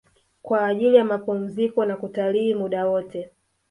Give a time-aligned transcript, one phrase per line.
[0.41, 3.31] Kwa ajili ya mapumziko na kutalii muda wote